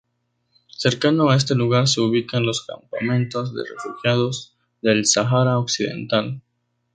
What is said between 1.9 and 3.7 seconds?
ubican los campamentos de